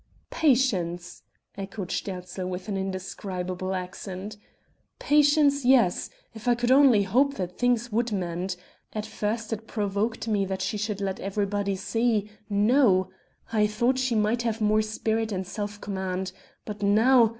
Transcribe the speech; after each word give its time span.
"Patience!" 0.31 1.21
echoed 1.55 1.91
Sterzl 1.91 2.47
with 2.49 2.67
an 2.67 2.75
indescribable 2.75 3.75
accent. 3.75 4.35
"Patience! 4.97 5.63
yes, 5.63 6.09
if 6.33 6.47
I 6.47 6.55
could 6.55 6.71
only 6.71 7.03
hope 7.03 7.35
that 7.35 7.59
things 7.59 7.91
would 7.91 8.11
mend. 8.11 8.55
At 8.93 9.05
first 9.05 9.53
it 9.53 9.67
provoked 9.67 10.27
me 10.27 10.43
that 10.45 10.63
she 10.63 10.79
should 10.79 11.01
let 11.01 11.19
everybody 11.19 11.75
see... 11.75 12.31
know... 12.49 13.11
I 13.53 13.67
thought 13.67 13.99
she 13.99 14.15
might 14.15 14.41
have 14.41 14.59
more 14.59 14.81
spirit 14.81 15.31
and 15.31 15.45
self 15.45 15.79
command. 15.79 16.31
But 16.65 16.81
now. 16.81 17.29